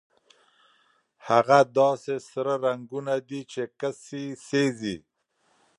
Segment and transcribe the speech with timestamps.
[1.27, 4.97] هغه داسې سره رنګونه دي چې کسي سېزي.